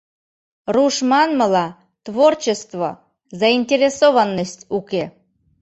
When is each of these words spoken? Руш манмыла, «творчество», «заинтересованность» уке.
Руш 0.75 0.95
манмыла, 1.11 1.65
«творчество», 2.05 2.89
«заинтересованность» 3.41 4.63
уке. 4.77 5.03